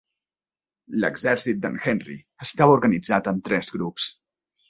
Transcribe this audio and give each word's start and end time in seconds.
L'exèrcit 1.03 1.59
d'en 1.65 1.75
Henry 1.91 2.17
estava 2.47 2.77
organitzat 2.79 3.29
en 3.33 3.45
tres 3.51 3.73
grups. 3.79 4.09